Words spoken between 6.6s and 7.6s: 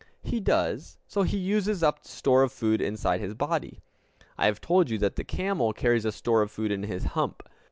in his hump.